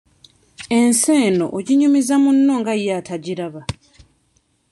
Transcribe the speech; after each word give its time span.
Ensi 0.77 1.11
eno 1.27 1.45
oginyumiza 1.57 2.15
munno 2.23 2.53
nga 2.59 2.73
ye 2.81 2.89
atagiraba. 2.99 3.61